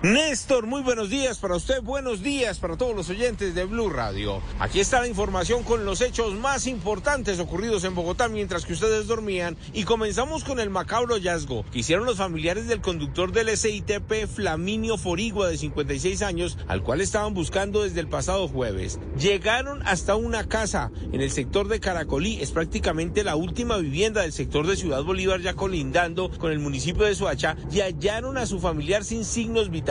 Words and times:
Néstor, 0.00 0.64
muy 0.64 0.82
buenos 0.82 1.10
días 1.10 1.38
para 1.38 1.56
usted, 1.56 1.82
buenos 1.82 2.22
días 2.22 2.60
para 2.60 2.76
todos 2.76 2.94
los 2.94 3.10
oyentes 3.10 3.56
de 3.56 3.64
Blue 3.64 3.90
Radio. 3.90 4.40
Aquí 4.60 4.78
está 4.78 5.00
la 5.00 5.08
información 5.08 5.64
con 5.64 5.84
los 5.84 6.00
hechos 6.02 6.34
más 6.34 6.68
importantes 6.68 7.40
ocurridos 7.40 7.82
en 7.82 7.96
Bogotá 7.96 8.28
mientras 8.28 8.64
que 8.64 8.74
ustedes 8.74 9.08
dormían 9.08 9.56
y 9.72 9.82
comenzamos 9.82 10.44
con 10.44 10.60
el 10.60 10.70
macabro 10.70 11.16
hallazgo 11.16 11.64
que 11.72 11.80
hicieron 11.80 12.06
los 12.06 12.18
familiares 12.18 12.68
del 12.68 12.80
conductor 12.80 13.32
del 13.32 13.56
SITP 13.56 14.28
Flaminio 14.32 14.98
Forigua 14.98 15.48
de 15.48 15.58
56 15.58 16.22
años, 16.22 16.58
al 16.68 16.84
cual 16.84 17.00
estaban 17.00 17.34
buscando 17.34 17.82
desde 17.82 17.98
el 17.98 18.06
pasado 18.06 18.46
jueves. 18.46 19.00
Llegaron 19.18 19.84
hasta 19.84 20.14
una 20.14 20.46
casa 20.46 20.92
en 21.10 21.22
el 21.22 21.32
sector 21.32 21.66
de 21.66 21.80
Caracolí, 21.80 22.40
es 22.40 22.52
prácticamente 22.52 23.24
la 23.24 23.34
última 23.34 23.78
vivienda 23.78 24.22
del 24.22 24.32
sector 24.32 24.64
de 24.68 24.76
Ciudad 24.76 25.02
Bolívar 25.02 25.40
ya 25.40 25.54
colindando 25.54 26.30
con 26.38 26.52
el 26.52 26.60
municipio 26.60 27.04
de 27.04 27.16
Soacha 27.16 27.56
y 27.72 27.80
hallaron 27.80 28.38
a 28.38 28.46
su 28.46 28.60
familiar 28.60 29.02
sin 29.02 29.24
signos 29.24 29.70
vitales 29.70 29.87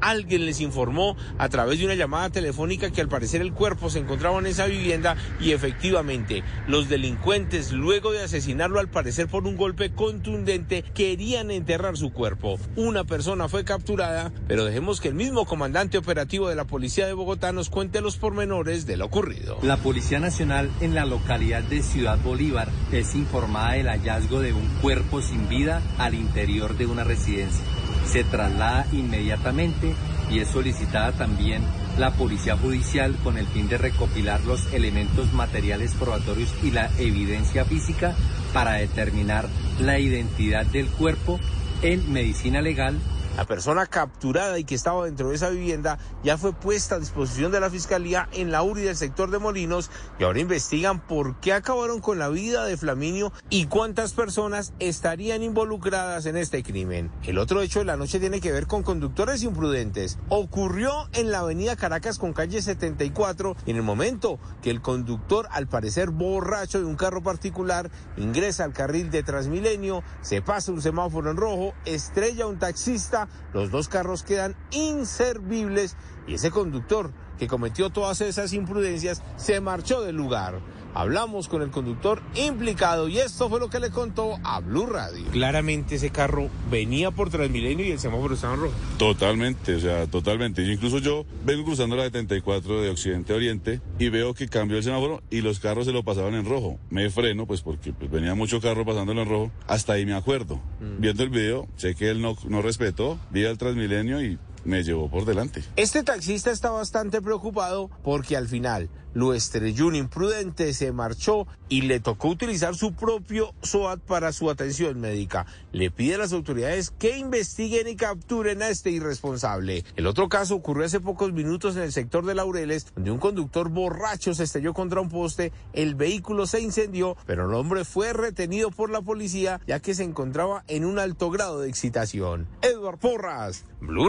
Alguien 0.00 0.46
les 0.46 0.60
informó 0.60 1.16
a 1.38 1.48
través 1.48 1.78
de 1.78 1.84
una 1.84 1.94
llamada 1.94 2.30
telefónica 2.30 2.90
que 2.90 3.00
al 3.00 3.08
parecer 3.08 3.40
el 3.40 3.52
cuerpo 3.52 3.90
se 3.90 3.98
encontraba 3.98 4.38
en 4.38 4.46
esa 4.46 4.66
vivienda 4.66 5.16
y 5.40 5.52
efectivamente 5.52 6.44
los 6.68 6.88
delincuentes 6.88 7.72
luego 7.72 8.12
de 8.12 8.22
asesinarlo 8.22 8.78
al 8.78 8.88
parecer 8.88 9.26
por 9.26 9.46
un 9.46 9.56
golpe 9.56 9.90
contundente 9.90 10.84
querían 10.94 11.50
enterrar 11.50 11.96
su 11.96 12.12
cuerpo. 12.12 12.58
Una 12.76 13.04
persona 13.04 13.48
fue 13.48 13.64
capturada, 13.64 14.32
pero 14.46 14.64
dejemos 14.64 15.00
que 15.00 15.08
el 15.08 15.14
mismo 15.14 15.44
comandante 15.46 15.98
operativo 15.98 16.48
de 16.48 16.54
la 16.54 16.64
policía 16.64 17.06
de 17.06 17.12
Bogotá 17.12 17.50
nos 17.52 17.70
cuente 17.70 18.00
los 18.00 18.18
pormenores 18.18 18.86
de 18.86 18.96
lo 18.96 19.06
ocurrido. 19.06 19.58
La 19.62 19.78
Policía 19.78 20.20
Nacional 20.20 20.70
en 20.80 20.94
la 20.94 21.06
localidad 21.06 21.64
de 21.64 21.82
Ciudad 21.82 22.18
Bolívar 22.22 22.68
es 22.92 23.16
informada 23.16 23.72
del 23.72 23.88
hallazgo 23.88 24.40
de 24.40 24.52
un 24.52 24.68
cuerpo 24.80 25.20
sin 25.22 25.48
vida 25.48 25.82
al 25.98 26.14
interior 26.14 26.76
de 26.76 26.86
una 26.86 27.02
residencia 27.02 27.64
se 28.10 28.24
traslada 28.24 28.86
inmediatamente 28.92 29.94
y 30.30 30.40
es 30.40 30.48
solicitada 30.48 31.12
también 31.12 31.62
la 31.98 32.10
Policía 32.12 32.56
Judicial 32.56 33.14
con 33.22 33.36
el 33.38 33.46
fin 33.46 33.68
de 33.68 33.78
recopilar 33.78 34.40
los 34.44 34.72
elementos 34.72 35.32
materiales 35.32 35.94
probatorios 35.94 36.52
y 36.62 36.70
la 36.70 36.90
evidencia 36.98 37.64
física 37.64 38.14
para 38.52 38.72
determinar 38.74 39.48
la 39.80 39.98
identidad 39.98 40.66
del 40.66 40.86
cuerpo 40.86 41.38
en 41.82 42.12
medicina 42.12 42.60
legal 42.60 42.98
la 43.40 43.46
persona 43.46 43.86
capturada 43.86 44.58
y 44.58 44.64
que 44.64 44.74
estaba 44.74 45.06
dentro 45.06 45.30
de 45.30 45.34
esa 45.34 45.48
vivienda 45.48 45.98
ya 46.22 46.36
fue 46.36 46.52
puesta 46.52 46.96
a 46.96 46.98
disposición 46.98 47.50
de 47.50 47.58
la 47.58 47.70
Fiscalía 47.70 48.28
en 48.32 48.52
la 48.52 48.62
URI 48.62 48.82
del 48.82 48.96
sector 48.96 49.30
de 49.30 49.38
Molinos 49.38 49.90
y 50.18 50.24
ahora 50.24 50.40
investigan 50.40 51.00
por 51.00 51.40
qué 51.40 51.54
acabaron 51.54 52.02
con 52.02 52.18
la 52.18 52.28
vida 52.28 52.66
de 52.66 52.76
Flaminio 52.76 53.32
y 53.48 53.64
cuántas 53.64 54.12
personas 54.12 54.74
estarían 54.78 55.42
involucradas 55.42 56.26
en 56.26 56.36
este 56.36 56.62
crimen. 56.62 57.10
El 57.22 57.38
otro 57.38 57.62
hecho 57.62 57.78
de 57.78 57.86
la 57.86 57.96
noche 57.96 58.20
tiene 58.20 58.42
que 58.42 58.52
ver 58.52 58.66
con 58.66 58.82
conductores 58.82 59.42
imprudentes. 59.42 60.18
Ocurrió 60.28 61.08
en 61.14 61.30
la 61.30 61.38
avenida 61.38 61.76
Caracas 61.76 62.18
con 62.18 62.34
calle 62.34 62.60
74 62.60 63.56
en 63.64 63.76
el 63.76 63.82
momento 63.82 64.38
que 64.60 64.68
el 64.68 64.82
conductor, 64.82 65.48
al 65.50 65.66
parecer 65.66 66.10
borracho 66.10 66.78
de 66.78 66.84
un 66.84 66.96
carro 66.96 67.22
particular, 67.22 67.90
ingresa 68.18 68.64
al 68.64 68.74
carril 68.74 69.10
de 69.10 69.22
Transmilenio, 69.22 70.04
se 70.20 70.42
pasa 70.42 70.72
un 70.72 70.82
semáforo 70.82 71.30
en 71.30 71.38
rojo, 71.38 71.72
estrella 71.86 72.44
a 72.44 72.48
un 72.48 72.58
taxista, 72.58 73.29
los 73.52 73.70
dos 73.70 73.88
carros 73.88 74.22
quedan 74.22 74.56
inservibles 74.70 75.96
y 76.26 76.34
ese 76.34 76.50
conductor 76.50 77.12
que 77.40 77.48
cometió 77.48 77.88
todas 77.88 78.20
esas 78.20 78.52
imprudencias 78.52 79.22
se 79.36 79.62
marchó 79.62 80.02
del 80.02 80.14
lugar. 80.14 80.60
Hablamos 80.92 81.48
con 81.48 81.62
el 81.62 81.70
conductor 81.70 82.20
implicado 82.34 83.08
y 83.08 83.18
esto 83.18 83.48
fue 83.48 83.60
lo 83.60 83.70
que 83.70 83.78
le 83.78 83.90
contó 83.90 84.38
a 84.44 84.60
Blue 84.60 84.86
Radio. 84.86 85.24
Claramente 85.30 85.94
ese 85.94 86.10
carro 86.10 86.50
venía 86.70 87.12
por 87.12 87.30
Transmilenio 87.30 87.86
y 87.86 87.92
el 87.92 87.98
semáforo 87.98 88.34
estaba 88.34 88.54
en 88.54 88.60
rojo. 88.60 88.74
Totalmente, 88.98 89.76
o 89.76 89.80
sea, 89.80 90.06
totalmente. 90.08 90.62
Incluso 90.70 90.98
yo 90.98 91.24
vengo 91.46 91.64
cruzando 91.64 91.96
la 91.96 92.02
74 92.04 92.82
de 92.82 92.90
Occidente 92.90 93.32
a 93.32 93.36
Oriente 93.36 93.80
y 93.98 94.10
veo 94.10 94.34
que 94.34 94.48
cambió 94.48 94.76
el 94.76 94.84
semáforo 94.84 95.22
y 95.30 95.40
los 95.40 95.60
carros 95.60 95.86
se 95.86 95.92
lo 95.92 96.02
pasaban 96.02 96.34
en 96.34 96.44
rojo. 96.44 96.78
Me 96.90 97.08
freno, 97.08 97.46
pues 97.46 97.62
porque 97.62 97.94
pues, 97.94 98.10
venía 98.10 98.34
mucho 98.34 98.60
carro 98.60 98.84
pasándolo 98.84 99.22
en 99.22 99.28
rojo. 99.28 99.52
Hasta 99.66 99.94
ahí 99.94 100.04
me 100.04 100.14
acuerdo. 100.14 100.56
Mm. 100.80 101.00
Viendo 101.00 101.22
el 101.22 101.30
video, 101.30 101.68
sé 101.76 101.94
que 101.94 102.10
él 102.10 102.20
no, 102.20 102.36
no 102.48 102.60
respetó, 102.60 103.18
vi 103.30 103.46
al 103.46 103.56
Transmilenio 103.56 104.20
y 104.22 104.38
me 104.64 104.82
llevó 104.82 105.10
por 105.10 105.24
delante. 105.24 105.62
Este 105.76 106.02
taxista 106.02 106.50
está 106.50 106.70
bastante 106.70 107.20
preocupado 107.22 107.90
porque 108.02 108.36
al 108.36 108.48
final 108.48 108.90
lo 109.12 109.34
estrelló 109.34 109.88
un 109.88 109.96
imprudente, 109.96 110.72
se 110.72 110.92
marchó 110.92 111.46
y 111.68 111.82
le 111.82 112.00
tocó 112.00 112.28
utilizar 112.28 112.76
su 112.76 112.92
propio 112.92 113.54
SOAT 113.62 114.00
para 114.00 114.32
su 114.32 114.50
atención 114.50 115.00
médica. 115.00 115.46
Le 115.72 115.90
pide 115.90 116.14
a 116.14 116.18
las 116.18 116.32
autoridades 116.32 116.90
que 116.90 117.18
investiguen 117.18 117.88
y 117.88 117.96
capturen 117.96 118.62
a 118.62 118.68
este 118.68 118.90
irresponsable. 118.90 119.84
El 119.96 120.06
otro 120.06 120.28
caso 120.28 120.54
ocurrió 120.54 120.86
hace 120.86 121.00
pocos 121.00 121.32
minutos 121.32 121.76
en 121.76 121.82
el 121.82 121.92
sector 121.92 122.24
de 122.24 122.34
Laureles, 122.34 122.86
donde 122.94 123.10
un 123.10 123.18
conductor 123.18 123.68
borracho 123.68 124.34
se 124.34 124.44
estrelló 124.44 124.74
contra 124.74 125.00
un 125.00 125.08
poste, 125.08 125.52
el 125.72 125.94
vehículo 125.94 126.46
se 126.46 126.60
incendió, 126.60 127.16
pero 127.26 127.48
el 127.48 127.54
hombre 127.54 127.84
fue 127.84 128.12
retenido 128.12 128.70
por 128.70 128.90
la 128.90 129.00
policía 129.00 129.60
ya 129.66 129.80
que 129.80 129.94
se 129.94 130.04
encontraba 130.04 130.64
en 130.68 130.84
un 130.84 130.98
alto 130.98 131.30
grado 131.30 131.60
de 131.60 131.68
excitación. 131.68 132.46
Edward 132.62 132.98
Porras, 132.98 133.64
Blue 133.80 134.08